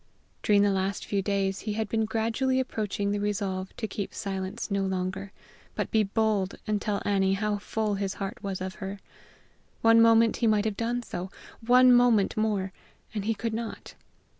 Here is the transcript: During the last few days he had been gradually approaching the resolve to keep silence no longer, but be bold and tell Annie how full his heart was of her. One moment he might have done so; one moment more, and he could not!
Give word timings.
During 0.41 0.63
the 0.63 0.71
last 0.71 1.05
few 1.05 1.21
days 1.21 1.59
he 1.59 1.73
had 1.73 1.87
been 1.87 2.05
gradually 2.05 2.59
approaching 2.59 3.11
the 3.11 3.19
resolve 3.19 3.71
to 3.77 3.87
keep 3.87 4.15
silence 4.15 4.71
no 4.71 4.81
longer, 4.81 5.31
but 5.75 5.91
be 5.91 6.01
bold 6.01 6.55
and 6.65 6.81
tell 6.81 7.03
Annie 7.05 7.33
how 7.35 7.59
full 7.59 7.93
his 7.93 8.15
heart 8.15 8.39
was 8.41 8.61
of 8.61 8.73
her. 8.81 8.97
One 9.83 10.01
moment 10.01 10.37
he 10.37 10.47
might 10.47 10.65
have 10.65 10.75
done 10.75 11.03
so; 11.03 11.29
one 11.63 11.93
moment 11.93 12.35
more, 12.35 12.73
and 13.13 13.25
he 13.25 13.35
could 13.35 13.53
not! 13.53 13.93